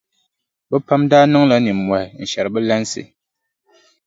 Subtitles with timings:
[0.69, 3.03] Bɛ pam daa niŋla nimmɔhi n-shɛri bɛ lansi.